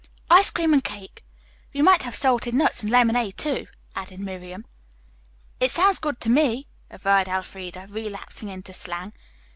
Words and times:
"Ice 0.31 0.49
cream 0.49 0.73
and 0.73 0.83
cake. 0.83 1.23
We 1.75 1.83
might 1.83 2.01
have 2.01 2.15
salted 2.15 2.55
nuts 2.55 2.81
and 2.81 2.89
lemonade, 2.91 3.37
too," 3.37 3.67
added 3.95 4.17
Miriam. 4.19 4.65
"It 5.59 5.69
sounds 5.69 5.99
good 5.99 6.19
to 6.21 6.29
me," 6.31 6.67
averred 6.89 7.27
Elfreda, 7.27 7.85
relapsing 7.87 8.49
into 8.49 8.73
slang. 8.73 9.13